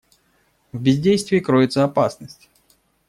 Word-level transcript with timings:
В 0.71 0.81
бездействии 0.81 1.37
кроется 1.39 1.83
опасность. 1.83 2.49